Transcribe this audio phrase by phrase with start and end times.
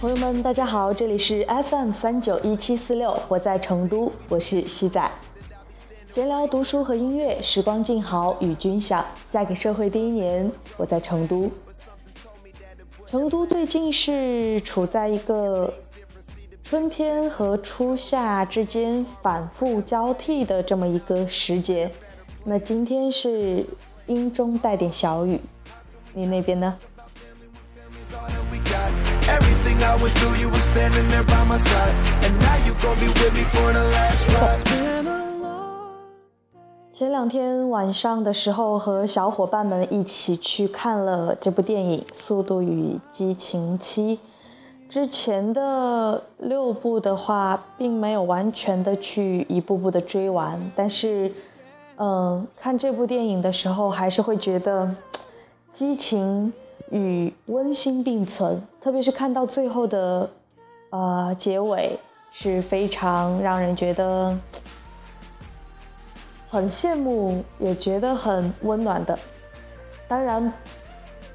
[0.00, 5.10] 朋友们，大家好，这里是 FM 三九一七四六，我在成都，我是西仔。
[6.10, 9.04] 闲聊、读书和音乐，时光静好，与君享。
[9.30, 11.50] 嫁给社会第一年，我在成都。
[13.04, 15.70] 成都最近是处在一个
[16.62, 21.90] 春天和初夏之间反复交替的这么一个时节。
[22.42, 23.66] 那今天是
[24.06, 25.38] 阴中带点小雨，
[26.14, 26.74] 你那边呢？
[29.28, 31.94] Everything I went through, you were standing there by my side.
[32.22, 34.64] And now you gon' be with me for the last ride.
[34.64, 35.60] Been a long
[36.92, 44.16] 前两天晚上的时候，和小伙伴们一起去看了这部电影《速度与激情七》。
[44.90, 51.32] 之前的六部的话，并没有完全的去一步步的追完，但是，
[51.96, 54.92] 嗯，看这部电影的时候，还是会觉得
[55.72, 56.52] 激情
[56.90, 60.30] 与温馨并存，特别是看到最后的，
[60.90, 61.98] 呃，结尾
[62.32, 64.38] 是非常让人觉得。
[66.52, 69.16] 很羡慕，也觉得很温暖的。
[70.08, 70.52] 当然，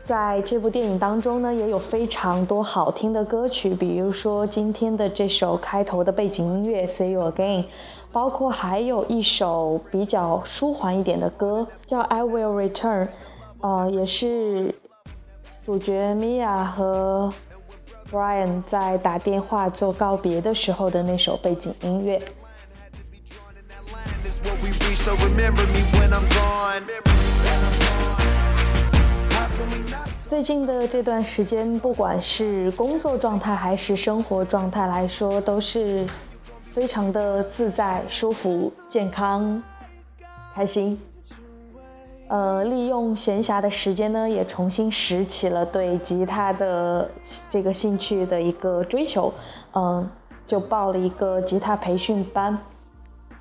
[0.03, 7.64] 在这部电影当中呢，也有非常多好听的歌曲，比如说今天的这首开头的背景音乐《See You Again》，
[8.11, 13.06] 包括还有一首比较舒缓一点的歌，叫《I Will Return》，
[13.61, 14.76] 呃，也是
[15.66, 17.33] 主角 Mia 和
[18.11, 22.21] Brian 在打电话做告别的时候的那首背景音乐。
[30.30, 36.08] 最近的这段时间，不管是工作状态还是生活状态来说，都是
[36.75, 39.64] 非常的自在、舒服、健康、
[40.54, 41.02] 开心。
[42.27, 47.09] 呃，利用闲暇的时间呢，也重新拾起了对吉他的
[47.52, 49.31] 这个兴趣的一个追求。
[49.73, 50.09] 嗯、
[50.47, 52.58] 就报了一个吉他培训班。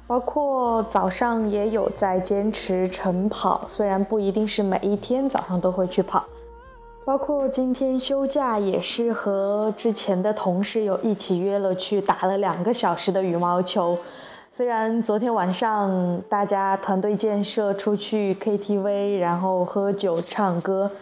[0.06, 6.24] 包括早上也有在坚持晨跑，虽然不一定是每一天早上都会去跑。
[7.06, 13.98] 包括今天休假也是和之前的同事有一起约了去打了两个小时的羽毛球。
[14.56, 20.92] 虽然昨天晚上大家团队建设出去 KTV，然后喝酒唱歌，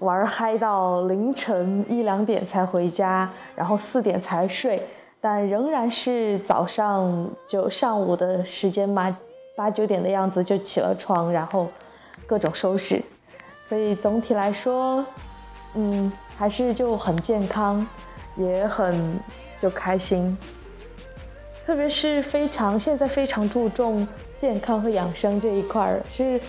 [0.00, 4.82] 玩嗨到凌晨一两点才回家，然后四点才睡。
[5.20, 9.16] 但仍然是早上就上午的时间嘛，
[9.54, 11.68] 八九点的样子就起了床，然后
[12.26, 13.00] 各种收拾，
[13.68, 15.06] 所以总体来说，
[15.74, 17.86] 嗯，还是就很健康，
[18.36, 19.16] 也很
[19.62, 20.36] 就开心，
[21.66, 24.06] 特别是非常现在非常注重
[24.38, 26.40] 健康和养生这一块儿，是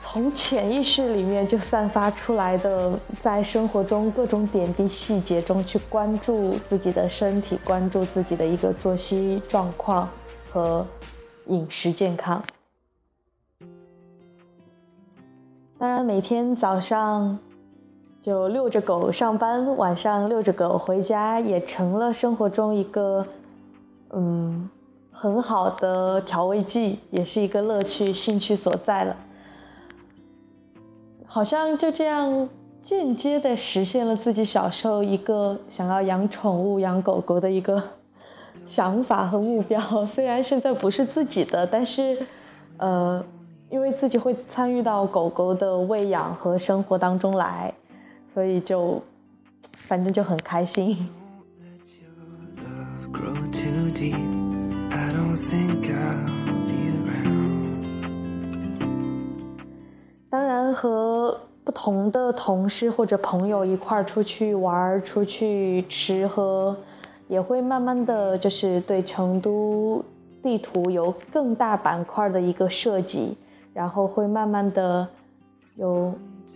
[0.00, 10.08] 从潜意识里面就散发出来的，在生活中各种点滴细节中去关注自己的身体，关注自己的一个作息状况
[10.50, 10.84] 和
[11.46, 12.42] 饮食健康。
[15.78, 17.38] 当然，每天早上
[18.20, 23.24] 就遛着狗上班，晚上遛着狗回家，也成了生活中一个
[24.18, 24.70] 嗯
[25.12, 29.16] 很好的调味剂，也是一个乐趣、兴趣所在了。
[31.26, 32.48] 好像就这样
[32.82, 37.82] 间接的实现了自己小时候一个想要养宠物、养狗狗的一个
[38.66, 39.80] 想法和目标。
[40.08, 42.16] 虽然现在不是自己的，但是，
[42.78, 43.22] 呃，
[43.68, 47.74] 因为自己会参与到狗狗的喂养和生活当中来，
[48.32, 49.02] 所以就
[49.88, 50.96] 反正就很开心。
[53.16, 54.14] Grow too deep?
[54.92, 56.28] I don't think I'll
[56.66, 57.64] be around.
[60.28, 66.76] 当然，和不同的同事或者朋友一块儿出去玩、出去吃喝，
[67.28, 70.04] 也会慢慢的就是对成都
[70.42, 73.36] 地图有更大板块的一个设计，
[73.72, 75.08] 然后会慢慢的
[75.76, 76.14] 有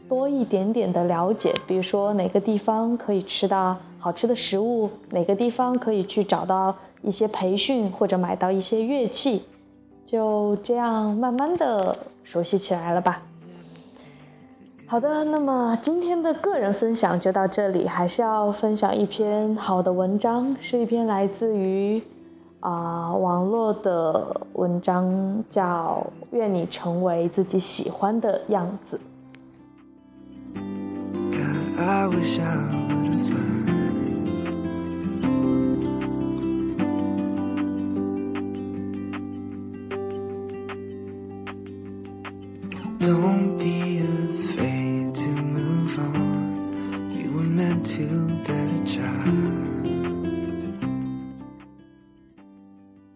[0.08, 9.44] 多一点点的了解，比如说哪个地方可以吃到好吃的食物，哪个地方可以去找到一些培训或者买到一些乐器，
[10.06, 13.22] 就这样慢慢的熟悉起来了吧。
[14.86, 22.02] 好的，那么今天的个人分享就到这里，还是要分享一篇好的文章，是一篇来自于
[22.58, 28.96] 啊网络的文章，叫《愿你成为自己喜欢的样子》。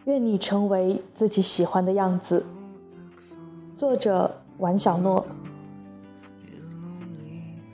[0.07, 2.47] 愿你成为自己喜欢的样子。
[3.77, 5.27] 作者：王小诺。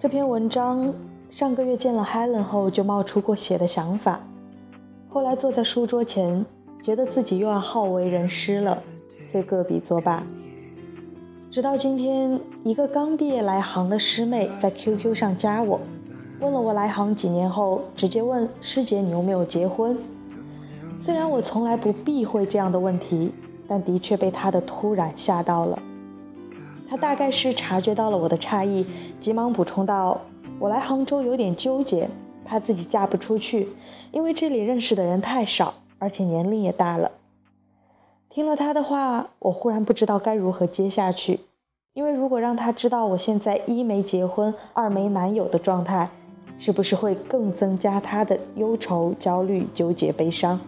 [0.01, 0.95] 这篇文章
[1.29, 4.19] 上个月见了 Helen 后就冒出过写的想法，
[5.11, 6.47] 后来坐在书桌前，
[6.83, 8.83] 觉得自己又要好为人师了，
[9.31, 10.23] 遂搁笔作罢。
[11.51, 15.79] 直到今天，一个刚毕业来杭的师妹在 QQ 上加我，
[16.41, 19.99] 问了我来杭几年后，直接问师姐你有没有结婚？
[21.03, 23.33] 虽然我从来不避讳这样的问题，
[23.69, 25.79] 但的确被她的突然吓到了。
[26.91, 28.85] 他大概是察觉到了我的诧异，
[29.21, 30.23] 急忙补充道
[30.59, 32.11] ：“我来杭州有点纠结，
[32.45, 33.69] 怕自己嫁不出去，
[34.11, 37.13] 因为这里认识的人太少，而且年龄也大了。”
[38.29, 41.39] 听了他的话，我忽然不知道该如何接下去，
[41.95, 46.11] 因为如果让他知道我现在一没结婚，二没男友的状态，
[46.59, 50.59] 是不是会更增加他的忧愁、焦虑、纠结、悲伤？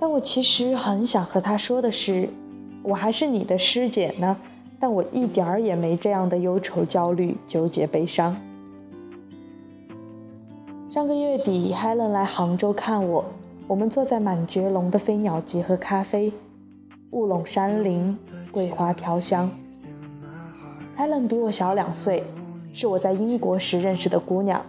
[0.00, 2.28] 但我其实很想和他说的是，
[2.82, 4.36] 我还是你的师姐呢。
[4.84, 8.36] 但我一点儿也没这样的忧愁、焦虑、纠结、悲伤。
[10.90, 13.24] 上个月底，Helen 来杭州看我，
[13.66, 16.30] 我们坐在满觉龙的飞鸟集喝咖啡，
[17.12, 18.18] 雾笼山林，
[18.52, 19.50] 桂花飘香。
[20.98, 22.22] Helen 比我小两岁，
[22.74, 24.66] 是我在英国时认识的姑娘。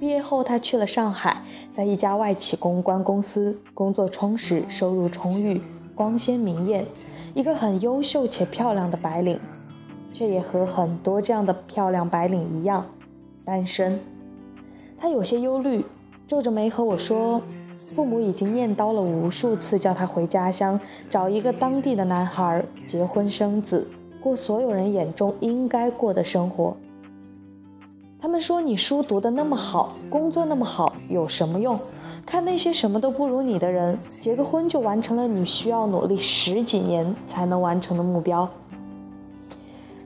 [0.00, 1.42] 毕业后，她去了上海，
[1.76, 5.60] 在一家外企公关公司工作，充实，收入充裕，
[5.94, 6.86] 光鲜明艳。
[7.34, 9.40] 一个很优秀且漂亮的白领，
[10.12, 12.86] 却也和很多这样的漂亮白领一样，
[13.44, 13.98] 单身。
[14.98, 15.84] 他有些忧虑，
[16.28, 17.40] 皱着眉和我说
[17.96, 20.78] ：“父母已经念叨了无数次，叫他回家乡
[21.10, 23.88] 找一个当地的男孩，结婚生子，
[24.20, 26.76] 过所有人眼中应该过的生活。
[28.20, 31.78] 他们说你书读得那么好，工作那么好，有什么用？”
[32.24, 38.48] 看那些什么都不如你的人，结个婚就完成了你需要努力十几年才能完成的目标。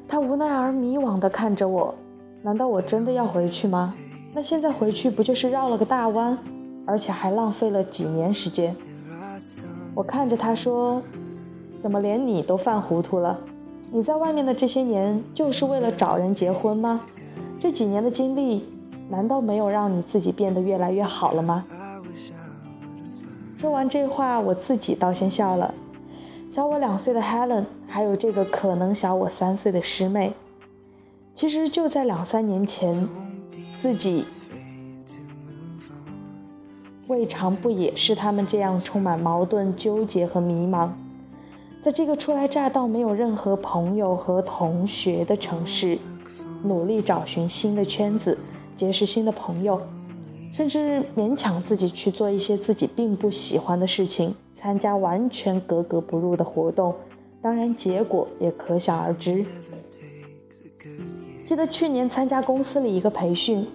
[0.09, 1.95] 他无奈而迷惘地看着我，
[2.43, 3.95] 难道我真的要回去吗？
[4.35, 6.37] 那现在回去不就是绕了个大弯，
[6.85, 8.75] 而且还浪费了几年时间？
[9.95, 11.03] 我看着他说
[11.83, 13.39] ：“怎么连你都犯糊涂了？
[13.93, 17.01] 你在外面的这些年就是为了找人结婚吗？
[17.61, 18.65] 这几年的经历
[19.09, 21.65] 难道没有让你自己变得越来越好了吗？”
[23.59, 25.75] 说完这话，我自己倒先笑了。
[26.53, 30.35] 小我两岁的 Helen，还有这个可能小我三岁的师妹，
[31.35, 33.09] 其实就在两三年前，
[33.81, 34.27] 自己
[37.07, 40.91] 未尝不也是他们这样充满矛盾、纠结和迷茫，
[41.83, 45.99] 在这个初来乍到、没有任何朋友和同学的城市，
[46.63, 48.39] 努力找寻新的圈子，
[48.77, 49.81] 结识新的朋友。
[50.57, 56.95] 甚至勉强自己去做一些自己并不喜欢的事情，参加完全格格不入的活动，
[57.43, 59.45] 当然结果也可想而知。
[61.45, 63.67] 记得去年参加公司里一个培训，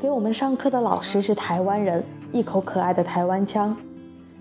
[0.00, 3.76] 给我们上课的老师是台湾人，一口可爱的台湾腔，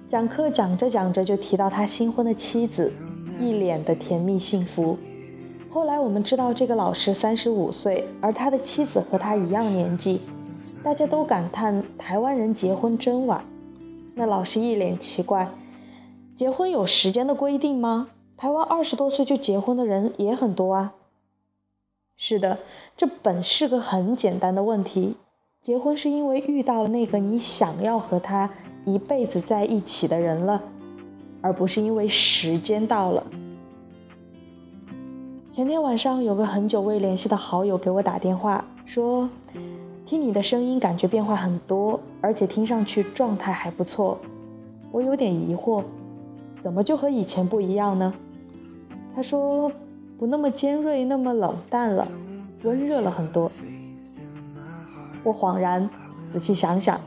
[0.10, 2.90] 讲课讲着讲着就提到他新婚的妻子，
[3.38, 4.98] 一脸的甜蜜幸福。
[5.70, 10.22] 后来我们知道这个老师三十五岁，而他的妻子和他一样年纪。
[10.84, 13.46] 大家都感叹台湾人结婚真晚，
[14.16, 15.48] 那老师一脸奇怪
[16.36, 18.10] ：“结婚有时间的规定吗？
[18.36, 20.96] 台湾二十多岁就结婚的人也很多啊。”
[22.18, 22.58] 是的，
[22.98, 25.18] 这本是个很简单的问题。
[25.62, 28.50] 结婚是因为遇到了那个你想要和他
[28.84, 30.64] 一辈子在一起的人了，
[31.42, 33.24] 而不是因为时间到了。
[35.52, 39.30] 前天晚上有个很久未联系的好友给我打电话说。
[40.12, 44.20] 听你的声音，感觉变化很多，而且听上去状态还不错。
[44.92, 45.86] 我有点疑惑，
[46.62, 48.14] 怎么就和以前不一样呢？
[49.16, 49.72] 他说，
[50.20, 52.06] 不那么尖锐，那么冷淡了，
[52.64, 53.50] 温热了很多。
[55.24, 55.90] 我恍然，
[56.34, 57.00] 仔细想想，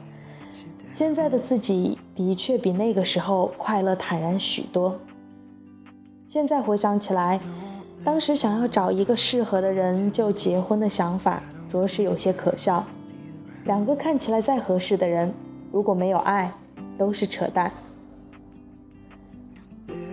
[0.94, 4.98] 现在的自己的确比那个时候快乐坦然许多。
[6.26, 7.38] 现在回想起来，
[8.02, 12.82] 当时想要找一个适合的人就结婚的想法，着实有些可笑。
[13.64, 15.32] 两个看起来再合适的人，
[15.72, 16.52] 如果没有爱，
[16.98, 17.72] 都是扯淡。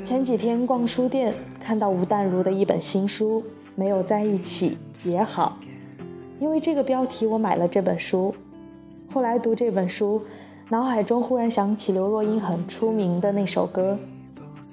[0.05, 3.41] 前几天逛书店，看到吴淡如的一本新书
[3.75, 5.58] 《没有在一起也好》，
[6.39, 8.34] 因为这个标题，我买了这本书。
[9.13, 10.22] 后来读这本书，
[10.70, 14.00] 脑海中忽然想起刘若英很出名的那首歌：“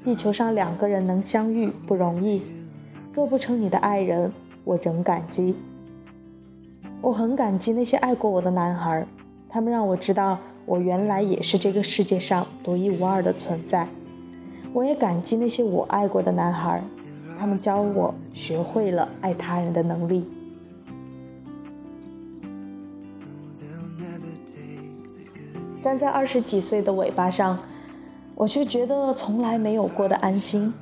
[0.04, 2.42] 地球上两个人能相遇不容易，
[3.12, 4.32] 做不成你的爱人，
[4.62, 5.56] 我仍感激。”
[7.00, 9.06] 我很感激那些爱过我的男孩，
[9.48, 13.86] 他们让我知道我原来也是这个世界上独一无二的存在。
[14.74, 16.82] 我也感激那些我爱过的男孩，
[17.38, 20.24] 他们教我学会了爱他人的能力。
[25.82, 27.58] 站在二十几岁的尾巴上，
[28.34, 30.74] 我却觉得从来没有过的安心。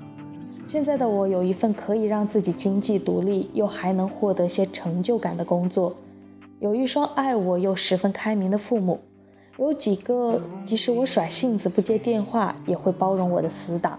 [0.66, 5.94] 现在的我有一份可以让自己经济独立，又还能获得些成就感的工作。
[6.58, 9.00] 有一双爱我又十分开明的父母，
[9.58, 13.98] 有几个即使我甩性子不接电话也会包容我的死党，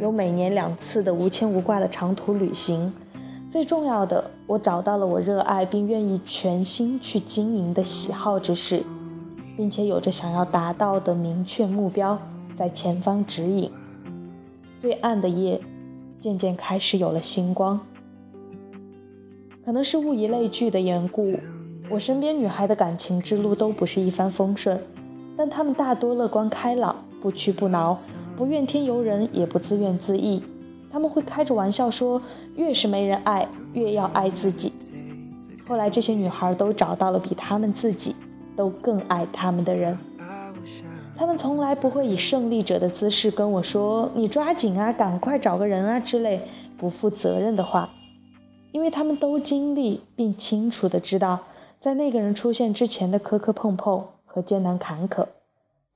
[0.00, 2.92] 有每年两次的无牵无挂的长途旅行，
[3.50, 8.82] 最重要的，我找到了我热爱并愿意全心去经营的喜好之事，
[9.56, 12.18] 并且有着想要达到的明确目标
[12.56, 13.70] 在前方指引。
[14.80, 15.60] 最暗的夜，
[16.20, 17.78] 渐渐开始有了星光。
[19.64, 21.34] 可能是物以类聚的缘故，
[21.90, 24.80] 我身边女孩的感情之路都不是一帆风顺，
[25.36, 27.98] 但她们大多乐观开朗，不屈不挠，
[28.36, 30.40] 不怨天尤人，也不自怨自艾。
[30.90, 32.20] 他们会开着玩笑说
[32.56, 34.72] ：“越是没人爱，越要爱自己。”
[35.68, 38.16] 后来，这些女孩都找到了比她们自己
[38.56, 39.96] 都更爱她们的人。
[41.16, 46.40] 她们从来不会以胜利者的姿势跟我说：“你抓紧啊，赶快找个人啊”之类
[46.78, 47.90] 不负责任的话。
[48.72, 51.40] 因为他们都经历并清楚的知道，
[51.80, 55.26] 在那个人出现之前的磕磕碰碰和艰难坎坷，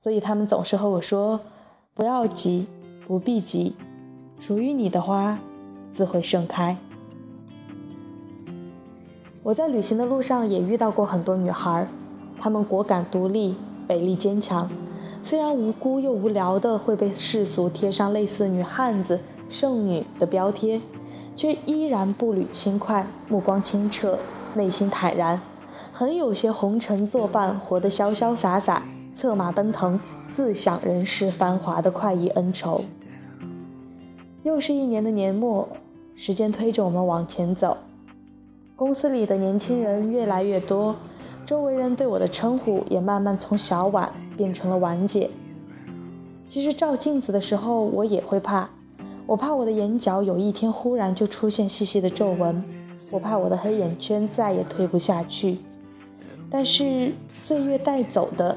[0.01, 1.39] 所以他们总是和我说
[1.95, 2.67] ：“不要急，
[3.07, 3.75] 不必急，
[4.39, 5.39] 属于你的花
[5.93, 6.77] 自会盛开。”
[9.41, 11.87] 我在旅行的路上也遇到过很多女孩，
[12.39, 13.55] 她们果敢独立，
[13.87, 14.67] 美丽坚强，
[15.23, 20.81] 虽然无辜又无聊的会被世俗贴上类似“女汉子”“剩女”的标贴。
[21.35, 24.17] 却依然步履轻快，目光清澈，
[24.55, 25.41] 内心坦然，
[25.91, 28.83] 很有些红尘作伴，活得潇潇洒洒，
[29.19, 29.99] 策马奔腾，
[30.35, 32.81] 自享人世繁华的快意恩仇。
[34.43, 35.67] 又是一年的年末，
[36.15, 37.77] 时间推着我们往前走，
[38.75, 40.95] 公司里的年轻人越来越多，
[41.45, 45.29] 周围人对我的称呼也慢慢从小婉变成了婉姐。
[46.47, 48.69] 其实照镜子的时候，我也会怕。
[49.27, 52.63] 我怕我的眼角有一天忽然就出现细细的皱纹，
[53.11, 55.57] 我怕我的黑眼圈再也退不下去。
[56.49, 58.55] 但是岁月带走的，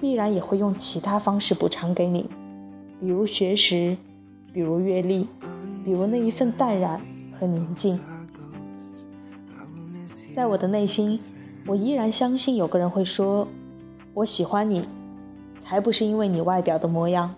[0.00, 2.28] 必然也会用其他方式补偿给你，
[3.00, 3.96] 比如学识，
[4.52, 5.28] 比如阅历，
[5.84, 7.00] 比如那一份淡然
[7.38, 7.98] 和宁静。
[10.34, 11.20] 在我的内心，
[11.66, 13.46] 我依然相信有个人会说
[14.12, 14.84] ：“我喜欢你，
[15.62, 17.34] 才不是因为你外表的模样。”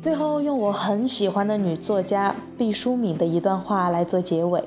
[0.00, 4.62] 最后用我很喜欢的女作家毕淑敏的一段话来做结尾：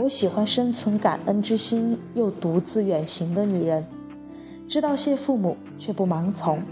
[0.00, 3.84] 我喜欢生存感恩之心又独自远行的女人，
[4.66, 6.62] 知道谢父母却不盲从，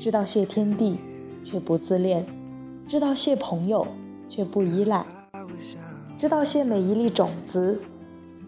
[0.00, 0.96] 知道谢天地
[1.44, 2.24] 却不自恋，
[2.88, 3.86] 知道谢朋友
[4.30, 5.04] 却不依赖，
[6.18, 7.78] 知道谢每一粒种子，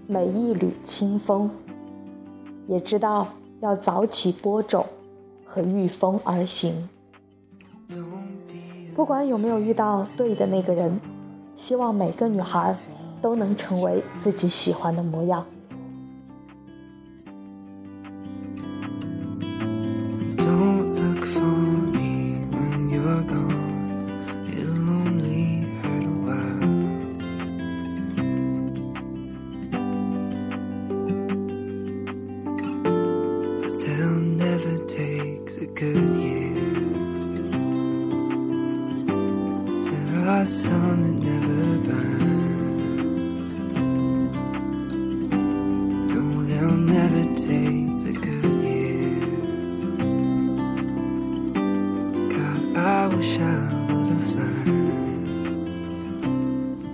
[0.07, 1.51] 每一缕清风，
[2.67, 3.29] 也知道
[3.61, 4.87] 要早起播种
[5.45, 6.89] 和御风而行。
[8.95, 10.99] 不管有没有遇到对的那个人，
[11.57, 12.75] 希望每个女孩
[13.21, 15.45] 都能成为自己喜欢的模样。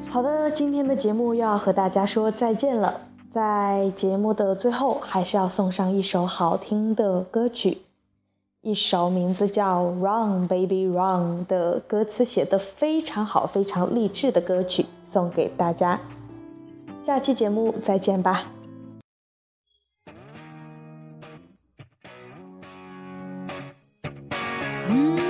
[0.09, 3.01] 好的，今天的节目又要和大家说再见了。
[3.33, 7.79] 在节目的最后，还是要送上一首好听的歌曲，
[8.61, 15.99] 一首名字叫《Run Baby Run》的歌词写得非常好、非常励志的歌曲，送给大家。
[17.03, 18.45] 下期节目再见吧。
[24.89, 25.22] Come